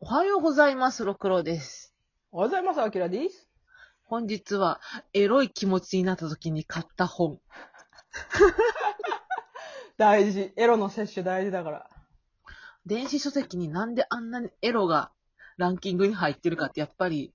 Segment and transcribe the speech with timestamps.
[0.00, 1.92] おはようございます、ろくろです。
[2.30, 3.50] おはようございます、あきらです。
[4.04, 4.80] 本日は、
[5.12, 7.40] エロい気持ちになった時に買った本。
[9.98, 10.52] 大事。
[10.54, 11.90] エロの摂取大事だから。
[12.86, 15.10] 電子書籍になんであんなにエロが
[15.56, 17.34] ランキングに入ってるかって、やっぱり、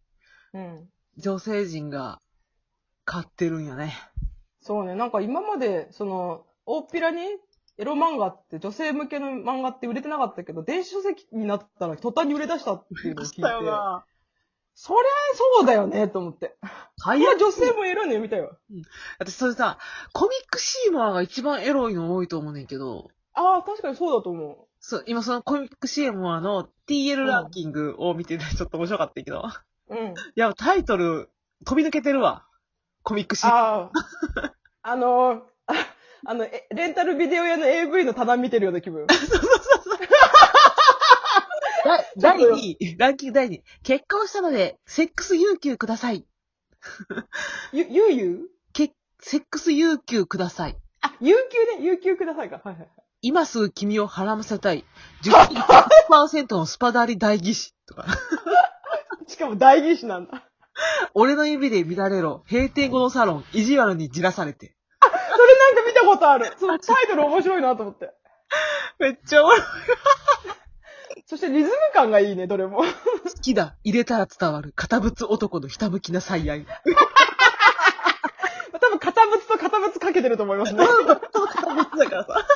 [0.54, 0.90] うん。
[1.18, 2.22] 女性陣が
[3.04, 3.94] 買ってるんよね。
[4.62, 7.20] そうね、なんか今まで、その、大っぴらに
[7.78, 13.42] エロ漫画って、女性向けの漫画って売れてなかったけど、電子書籍になったら途端に売れ出したっていうのを聞いて、
[14.76, 15.04] そりゃ
[15.60, 16.56] そうだよね、と思って。
[16.98, 18.58] 買いいや、女性もエロいの見たよ。
[19.20, 19.78] 私それさ、
[20.14, 29.44] コミックシーマーが一番エロいの多いと思うねんけど、ああ、確かにそうだと思そう、今そのコミックシーマーの TL ランキングを見ててちょっと面白かったけど、
[29.90, 29.96] う。
[29.96, 30.10] うん。
[30.10, 31.30] いや、タイトル
[31.66, 32.46] 飛び抜けてるわ。
[33.04, 33.60] コミックシーマー。
[33.60, 33.92] あ
[34.44, 35.42] あ、あのー、
[36.26, 39.08] ああの、えレンタルビデオ屋の AV の棚見てるような気分。
[41.86, 43.64] だ第2位、ランキング第2位。
[43.84, 46.26] 結婚したので、セックス有給ください。
[47.74, 48.50] ゆ、ゆうゆう？
[48.72, 50.78] け、セックス有給ください。
[51.02, 52.62] あ、有給ね、有給くださいか。
[52.64, 52.90] はいはいはい。
[53.22, 54.86] 今すぐ君を孕ませたい。
[55.24, 57.74] 10%のスパダリ代議士。
[57.86, 58.06] とか。
[59.28, 60.50] しかも代議士なんだ。
[61.14, 62.44] 俺の指で乱れろ。
[62.50, 64.76] 閉店後のサロン、意地悪にじらされて。
[66.24, 66.54] ことある。
[66.58, 68.12] そのタイトル面白いなと思って。
[69.00, 69.64] めっちゃ俺好
[71.26, 72.84] そしてリズム感がいいね、どれも。
[73.42, 73.76] きだ。
[73.84, 74.72] 入れたら伝わる。
[74.76, 76.66] 堅物男のひたむきな最愛。
[78.80, 80.86] 多分、片物と片物かけてると思いますね。
[80.86, 81.16] ひどい、こ
[81.48, 82.48] 堅物だからさ。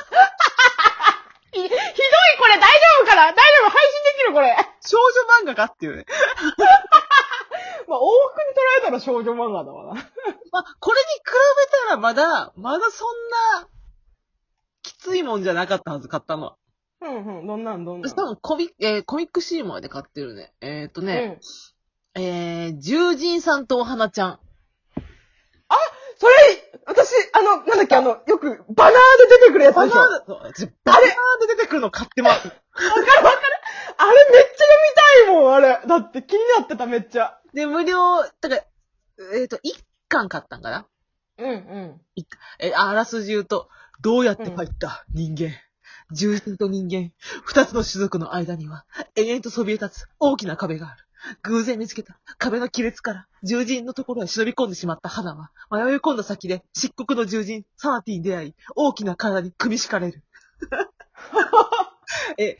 [2.48, 3.32] れ大丈夫かな？
[3.32, 4.56] 大丈夫配信できるこれ。
[4.80, 5.04] 少女
[5.42, 6.04] 漫画かっていうね。
[7.88, 10.07] まあ、往復に捉えたら少女漫画だわな。
[10.52, 13.08] まあ、これに比べたらまだ、まだそん
[13.62, 13.68] な、
[14.82, 16.56] きついもんじゃなかったはず、買ったのは。
[17.00, 18.10] うんうん、どんなんどんなん？
[18.10, 18.14] 私。
[18.14, 20.52] 多分コミ、えーコミックシーマーで買ってるね。
[20.60, 21.38] えっ、ー、とうね、
[22.16, 22.20] ん。
[22.20, 24.40] えー、獣人さんとお花ちゃん。
[26.20, 26.32] それ、
[26.84, 28.92] 私、あの、なんだっけ、あの、よく、バナー
[29.30, 29.94] で出てくるやつでしょ？
[29.94, 31.02] バナーで、私バナー
[31.46, 32.38] で出てくるの買ってます。
[32.40, 33.04] あれめっちゃ
[34.58, 34.74] 読
[35.24, 35.80] みたいもん、あれ。
[35.86, 37.38] だって気になってた、めっちゃ。
[37.54, 38.64] で、無料、だから、
[39.36, 39.78] えっ、と、一
[40.08, 40.86] 巻買ったんかな？
[41.38, 42.00] うんうん。
[42.58, 43.68] え、あらすじ言うと、
[44.00, 45.52] どうやって入った、人間。
[46.10, 47.12] 獣人と人間、
[47.44, 51.04] 二つの種族の間には、延々とそびえ立つ大きな壁がある。
[51.42, 60.24] 偶然見つけた壁の亀裂から、獣人のところへ忍び込んでしまった花は、迷い込んだ先で漆黒の獣人、サナティに出会い、大きな体に組み敷かれる。
[62.38, 62.58] え、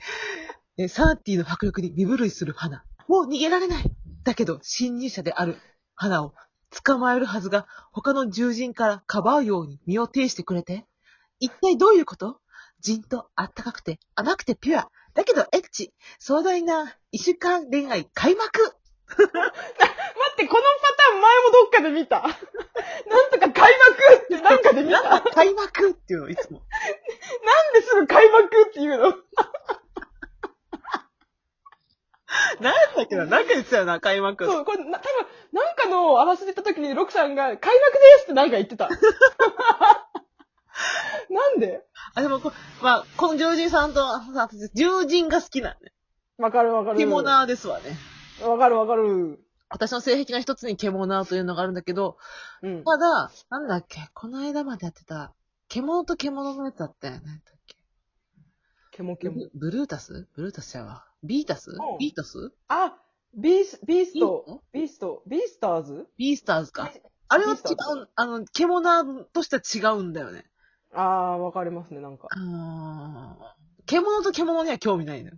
[0.77, 2.85] え、サナティの迫力に身震いする花。
[3.07, 3.85] もう逃げられない。
[4.25, 5.57] だけど、侵入者である
[5.95, 6.35] 花を
[6.85, 10.85] 捕まえるはずが、他の獣人からかばうように身を挺してくれて。
[11.41, 12.41] 一体どういうこと？
[12.81, 14.91] じんとあったかくて甘くてピュア。
[15.15, 15.93] だけどエッチ。
[16.19, 18.61] 壮大な一週間恋愛開幕
[19.09, 22.21] 待って、このパターン前もどっかで見た。
[22.21, 25.03] なんとか開幕って なんかで見た。
[25.03, 26.63] なん開幕っていうの、いつも。
[27.75, 29.15] ですぐ開幕っていうの？
[32.61, 34.45] なんだっけななんか言ってたよな、開幕。
[34.45, 38.89] そう、これ、な、多分なんかのあらすじ言った時に、ロクさんが、開幕ですってなんか言ってた。
[41.31, 41.85] なんで？
[42.15, 42.53] あ、でもこ、
[42.83, 44.01] まあ、この獣人さんと、
[44.35, 45.93] さ私獣人が好きなんで。
[46.39, 46.99] わかるわかる。
[46.99, 47.97] 獣ですわね。
[48.43, 49.43] わかるわかる。
[49.71, 52.19] 私の性癖の一つに獣というのがあるんだけど、
[52.63, 52.85] うん。
[52.85, 55.35] ただ、なんだっけ、この間までやってた、
[55.69, 57.21] 獣と獣のやつだったよね。
[57.45, 57.77] だっけ？
[58.93, 59.47] ケモケモ。
[59.55, 60.29] ブルータス？
[60.35, 61.08] ブルータスちゃうわ。
[61.23, 61.71] ビータス？
[61.71, 62.53] うんビータス？
[62.69, 62.97] あ、
[63.35, 66.91] ビース、ビースビト、ビースト、 BEASTARS？BEASTARS か。
[67.29, 70.45] あれは違う、BEASTARS、あの、獣としては違うんだよね。
[70.95, 72.29] ああ、わかりますね、なんか。
[72.31, 75.37] あー獣と獣には興味ないのよ。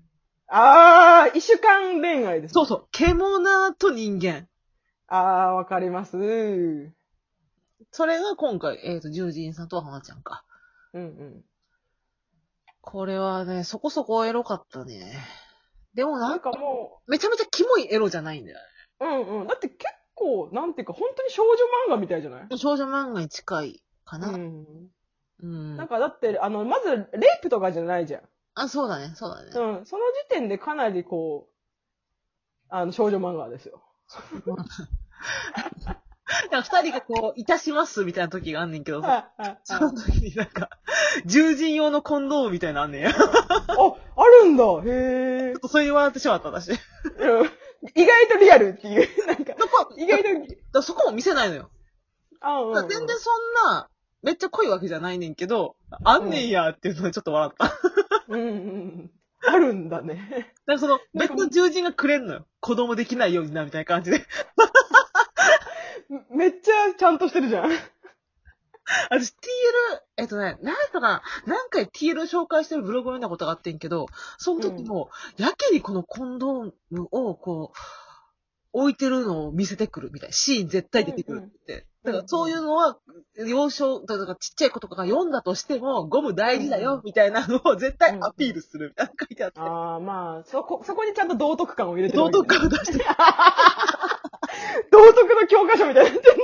[0.48, 2.54] ああ、一週間恋愛です。
[2.54, 2.88] そうそう。
[2.92, 4.48] 獣と人間。
[5.06, 5.16] あ
[5.50, 6.16] あ、わかります。
[6.18, 6.94] うん
[7.92, 10.44] それが今回、えっ、と、獣人さんと花ちゃんか。
[10.92, 11.44] うん。
[12.80, 15.12] これはね、そこそこエロかったね。
[15.94, 18.58] でもななんんか、かもめちゃめちゃキモいエロじゃないんだよ
[19.00, 19.46] う、うんうん。
[19.46, 21.52] だって結構、なんていうか、本当に少女
[21.88, 22.46] 漫画みたいじゃない？
[22.48, 22.56] ね。
[22.56, 24.28] 少女漫画に近いかな。
[24.28, 24.66] うん。
[25.42, 25.76] うん。
[25.76, 28.22] なんかだって、あの、まず、レイプとかじゃないじゃん。
[28.54, 29.50] あ、そうだね、そうだね。
[29.54, 29.86] うん。
[29.86, 31.54] その時点でかなりこう、
[32.68, 33.82] あの、少女漫画ですよ。
[36.50, 39.30] なんか二人がこう、いたしますみたいな時があんねんけどさ、
[39.64, 40.70] その時になんか、
[41.26, 43.12] 獣人用のコンドームみたいなのあんねんや。
[43.12, 44.64] ちょあ、あるんだ。
[44.84, 45.60] へえっ。
[45.60, 46.70] とそれに笑ってしまった、私。
[47.94, 49.26] 意外とリアルっていう。
[49.26, 50.28] なんか、こ意外と、
[50.74, 51.70] らそこも見せないのよ。
[52.40, 52.88] あ、うん、うん。
[52.88, 53.88] 全然そんな、
[54.22, 57.72] めっちゃ濃いわけじゃないねんけど、あんねんやっていうのでちょっと笑った。
[58.28, 59.10] うんうんうん。
[59.42, 60.28] あるんだね。
[60.30, 62.46] だからその、別の獣人がくれんのよ。
[62.60, 64.18] 子供できないようにな、みたいな感じで。
[66.30, 67.70] めっちゃちゃんとしてるじゃん。
[69.08, 69.34] 私 TL、
[70.16, 74.06] えっとね、なんとか、何回 TL 紹介してるブログを読んだことがあってんけど、
[74.38, 77.78] その時も、やけにこのコンドームを、こう、
[78.72, 80.32] 置いてるのを見せてくるみたいな。
[80.32, 81.86] シーン絶対出てくるって。
[82.02, 82.98] だからそういうのは、
[83.36, 89.60] 幼少、だからちっちゃい子とかが読んだとしても、ゴム大事だよ、みたいなのを絶対アピールするみたいなの書いてあって。
[89.60, 93.04] ああ、まあ、そこ、そこにちゃんと道徳感を入れてるね、徳感を出して、
[94.90, 96.36] 道徳の教科書みたいになってる。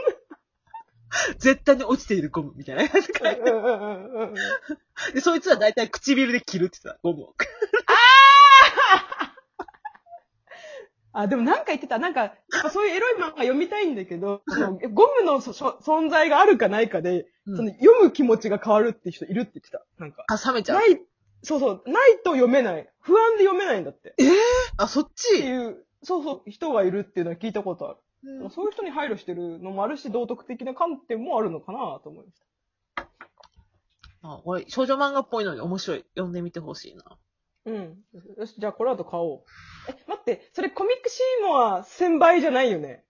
[1.39, 4.35] 絶対に落ちているゴムみたいなやつ書いてうんうんうんうん
[5.15, 7.35] で、そいつは大体唇で切るって言ってた、ゴムを。
[11.13, 11.99] あ、 でもなんか言ってた。
[11.99, 12.35] なんか、
[12.73, 14.43] そういうエロい漫画読みたいんだけど、
[14.93, 19.85] ゴムの存在があるかないかで、うんその読む気持ちが変わるって人いるって言ってた。
[19.99, 20.25] なんか。
[20.27, 20.87] あ、冷めちゃうな。
[20.87, 21.01] い、
[21.45, 22.91] そうそう、ないと読めない。
[23.01, 24.11] 不安で読めないんだって。
[24.11, 24.15] っ
[24.79, 27.99] あ、そってちいう、そうそう、人がいるっていうのは聞いたことある。
[28.43, 32.39] うんそういう人に配慮してるのもあるし、道徳的な観点もあるのかなと思いまし
[32.95, 33.09] た。
[34.23, 36.05] あ、俺、少女漫画っぽいのに面白い。
[36.15, 37.03] 読んでみてほしいな。
[37.67, 37.97] うん。
[38.39, 39.43] よし、じゃあこの後買おう。
[39.89, 43.05] え、待って、それコミックシーモア1000倍じゃないよね。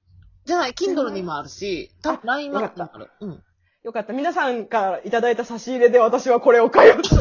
[0.46, 3.10] じゃない、Kindle にもあるし、多分 LINE マップにもある。
[3.20, 3.42] うん。
[3.84, 4.14] よかった。
[4.14, 7.14] 皆さんからいただいた差し入れで私はこれを買います。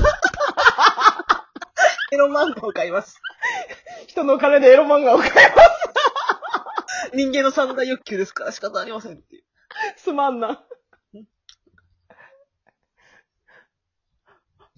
[2.14, 3.22] エロ漫画を買います。
[4.16, 7.14] 人の金でエロ漫画を買います。
[7.14, 9.44] 人間の三大欲求ですから仕方ありませんっていう。
[9.98, 10.64] すまんな。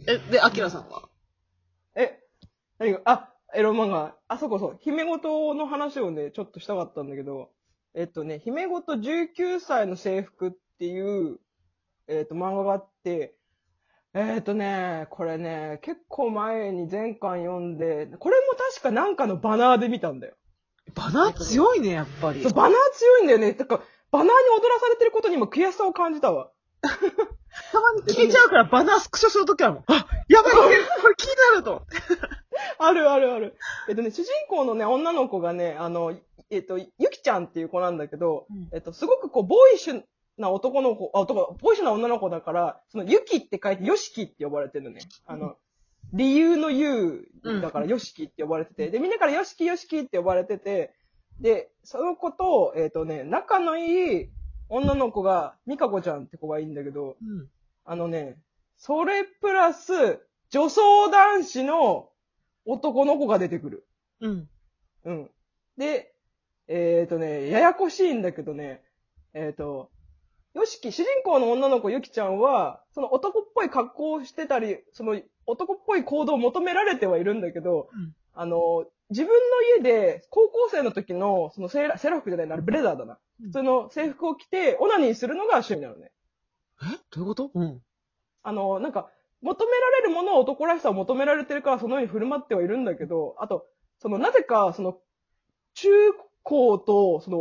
[0.07, 1.07] え、で、アキラさんは？
[1.93, 2.19] え、
[2.79, 4.15] 何が、あ、エロ漫画。
[4.27, 4.79] あ、そこそう。
[4.81, 7.51] 姫ごとの話をね、ちょっとしたかったんだけど、
[7.93, 11.37] えっとね、姫ごと19歳の制服っていう、
[12.07, 13.35] えっと、漫画があって、
[14.13, 20.35] えっとね、これね、結構前に前巻読んで、これも確かなんかのバナーで見たんだよ。
[20.95, 22.41] バナー強いね、やっぱり。
[22.41, 23.53] そう、バナー強いんだよね。
[23.53, 23.81] だから、
[24.11, 26.49] バナーに踊らされてることにも悔しさを感じたわ。
[26.81, 31.83] たまに消えちゃうからバナースクショするときはもう、あ、やばい、これこれ気になると。
[32.79, 33.55] あるあるある。
[33.89, 36.15] えっとね、主人公のね、女の子がね、あの、
[36.49, 40.03] えっと、ゆきちゃんっていう子なんだけど、うんえっと、すごくこう、ボーイッシュ
[40.37, 45.01] な男の子、あ、男、ボーイッシュな女の子だから、その、ゆきって書いて、よしきって呼ばれてるのね。
[45.25, 45.57] あの、
[46.13, 50.93] 理由の言うだから、よしきって呼ばれてて、で、みんなからよしきよしきって呼ばれてて、
[51.39, 54.29] で、その子と、えっとね、仲のいい
[54.69, 57.47] 女の子が、みかこちゃんって子がいいんだけど、うん。
[57.85, 58.37] あのね、
[58.77, 60.19] それプラス、
[60.49, 62.09] 女装男子の
[62.65, 63.87] 男の子が出てくる。
[64.21, 64.49] うん。
[65.05, 65.31] うん。
[65.77, 66.13] で、
[66.67, 68.83] えっ、とね、ややこしいんだけどね、
[69.33, 69.89] えっ、と、
[70.57, 83.19] よしき、主人公の女の子ゆきちゃんは、その男っぽい格好をしてたり、その男っぽい行動を求められてはいるんだけど、うんあの、自分の家で高校生の時の、そのセーラセーラー服じゃないな、ブレザーだな。
[83.43, 86.11] うんその制服を着て、オナニーするのが趣味なのね。
[86.81, 86.85] え？
[87.11, 87.51] どういうこと？
[87.53, 87.81] うん。
[88.41, 89.09] あの、なんか、
[89.41, 93.67] 求められるものは男らしさを求められてるから、そのように振る舞ってはいるんだけど、あと、
[93.99, 94.97] その、なぜか、その、
[95.75, 95.89] 中
[96.41, 97.37] 高と、その、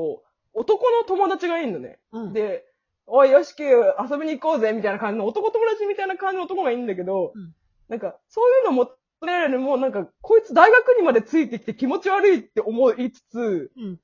[0.52, 1.98] 男の友達がいるのね。
[2.12, 2.32] うん。
[2.34, 2.64] で、
[3.06, 7.54] おい、よしき、遊びに行こうぜ、みたいな感じの男友達みたいな感じの男がいいんだけど、うん
[7.88, 14.00] なんか、そういうの求められるのも、なんか、こいつ大学にまでついてきて気持ち悪いって思いつつ、うん。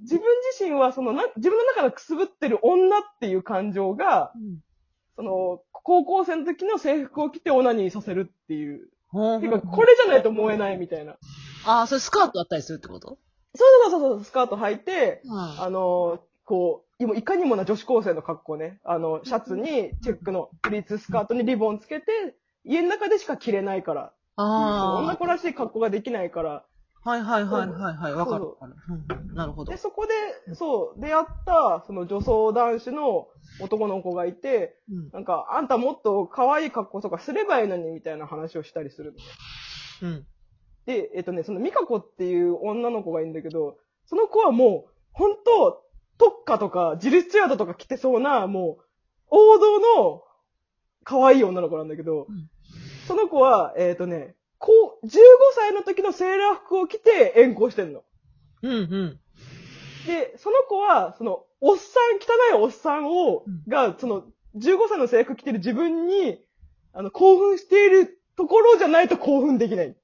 [0.00, 0.24] 自分
[0.58, 4.60] 自身は、そのな、自分の中のくすぶってる女っていう感情が、うん。
[5.16, 8.88] その、高校生の時の制服を着てオナニーさせるっていう。
[9.08, 11.18] ほてか、これじゃないと思えないみたいな。
[11.66, 13.18] ああ、それスカートだったりするってこと？
[13.54, 15.60] そうそうそうそう、スカート履いて、うん。
[15.60, 18.78] あの、こう、今いかにもな女子高生の格好ね。
[18.84, 24.12] あの、シャツにチェックのプリーツスカートにリボンつけて、家の中でしか着れないから。
[24.36, 26.64] 女あ子らしい格好ができないから。
[27.02, 27.10] あ。
[27.10, 28.12] はいはいはいはいはい。
[28.12, 28.44] わかる
[29.34, 29.78] なるほどで、。
[29.78, 33.28] そこで、そう、出会った、その女装男子の
[33.60, 35.10] 男の子がいて、うん。
[35.10, 39.24] なんか、あんたもっと可愛い格好とかすればいいのに、みたいな話をしたりするのね。
[40.02, 40.26] うん。
[40.84, 45.82] で、えっとね、そのミカコっていう女の子がいるんだけど、その子はもう、本当
[46.20, 48.84] 特化とか、ジルスチュアートとか着てそうな、もう、
[49.28, 50.22] 王道の、
[51.02, 52.48] 可愛い女の子なんだけど、うん
[53.08, 54.70] その子は、えっ、とね、こ
[55.02, 55.10] う、15
[55.56, 58.04] 歳の時のセーラー服を着て遠行してんの。
[58.62, 59.20] うんうん。
[60.06, 64.22] で、その子は、その、おっさん、汚いおっさんを、うんが、その、
[64.54, 66.38] 15歳の制服着てる自分に、
[66.92, 69.96] あの、興奮しているところじゃないと興奮できない。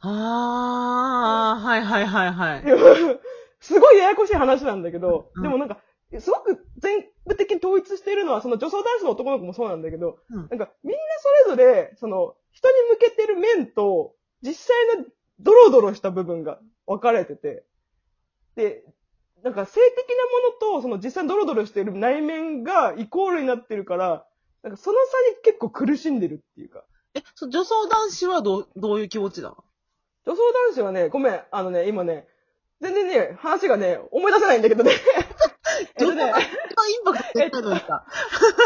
[0.00, 2.62] ああ、はいはいはいはい。
[3.60, 5.42] すごいややこしい話なんだけど、うん。
[5.42, 5.78] でもなんか、
[6.20, 10.48] すごく全部的に統一しているのは、その女装男子の男の子もそうなんだけど、うん。
[10.48, 10.98] なんかみんな
[11.46, 15.04] それぞれ、その、人に向けてる面と、実際の
[15.40, 17.64] ドロドロした部分が分かれてて、
[18.56, 18.84] で、
[19.42, 20.08] なんか性的
[20.62, 24.26] なものと、その実際にドロドロしている内面がイコールになってるから、
[24.62, 26.84] なんかその差に結構苦しんでるっていうか。
[27.14, 29.64] え、そ女装男子はどう、どういう気持ちなの？
[30.26, 32.26] 女装男子はね、ごめん、あのね、今ね、
[32.80, 34.92] 全然ね、話がね、思い出せないんだけどね。
[35.96, 38.04] えっとね、一番インパクト出たのにさ。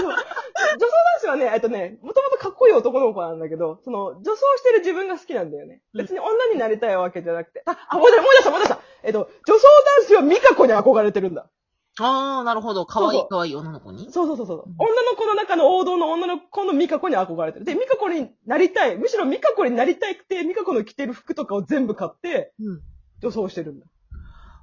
[0.01, 0.17] 女装
[0.79, 5.83] 男子はね、えっとね、もともとかっこいい男の子なんだけど、その、女装してる自分が好きなんだよね。
[5.95, 7.63] うん別に女になりたいわけじゃなくて。
[7.67, 8.81] あ、あ、思い出した、思い出した、思い出した。
[9.03, 9.67] えっと、女装
[9.99, 11.47] 男子はミカ子に憧れてるんだ。
[12.01, 12.87] あー、なるほど。
[12.87, 14.11] かわいそうそういかわいい女の子に？
[14.11, 14.75] そうそうそうそううん。
[14.79, 17.65] 女の子の中の王道の女の子のミカ子に憧れてる。
[17.65, 18.97] で、ミカ子になりたい。
[18.97, 22.81] むしろミカ子になりたいくて、ミカ子の着てる服とかを全部買って、うん。
[23.21, 23.87] 女装してるんだ。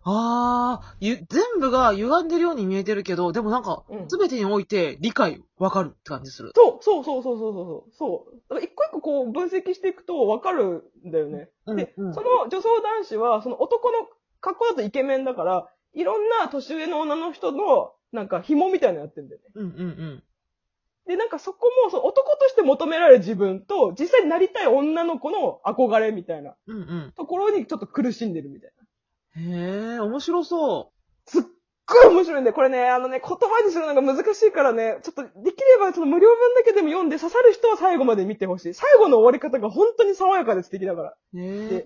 [0.04, 6.52] あー、ゆ、全部が歪んでるように見えてるけど、でもなんかうん、すべてにおいて理解、わかるって感じする。
[6.56, 7.92] そう、そうそうそうそうそう。
[7.94, 8.36] そう。
[8.50, 11.50] だから一個一個こう分析していくと分かるんだよね。
[11.68, 14.08] で、うんうんその女装男子は、その男の
[14.42, 19.48] 格好だとイケメンだから、いろんな年上の女の人の、なんか紐みたいなのやってんだよね。
[19.56, 20.24] うんうんうん。
[21.08, 27.14] で、なんかそこも、その男として求められる自分と、実際になりたい女の子の憧れみたいなうんうん。
[27.16, 28.79] ところにちょっと苦しんでるみたいな。
[29.40, 30.92] へえ、面白そ
[31.26, 31.44] すっ
[31.90, 38.74] ごい面白いんで、これね、あのね、言葉にするのが難しいからね、ちょっとできればその無料分だけでも読んで刺さる人は最後まで見てほしい。
[38.74, 41.10] 最後の終わり方が本当に爽やかで素敵だから。
[41.34, 41.40] う。
[41.40, 41.84] へえで。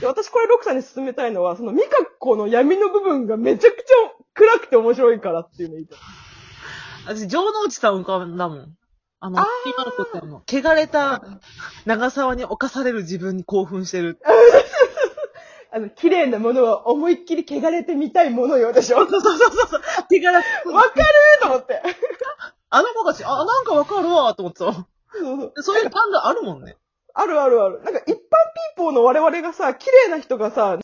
[0.00, 3.84] で私これロクさんに勧めたいのは、そのミカコの闇の部分がめちゃくちゃ
[4.34, 5.98] 暗くて面白いからっていうの言いたい。
[7.06, 8.76] 私、城之内さん浮かんだもん。
[9.20, 11.22] あのあー、今の子ってあの、汚れた
[11.86, 14.18] 長沢に侵される自分に興奮してる。
[15.74, 19.80] あの、綺麗なものは思いっきり汚れてみたいものよでしょわかるそうそうそう。
[20.08, 20.40] 汚れ、
[21.42, 21.82] と思って。
[22.70, 24.64] あの子たち、あ、なんかわかるわ、と思ってた。
[24.66, 26.76] そうそうそういう感があるもんね。
[27.12, 27.82] あるあるある。
[27.82, 28.18] なんか一般ピー
[28.76, 30.72] ポーの我々がさ、綺麗な人がさ、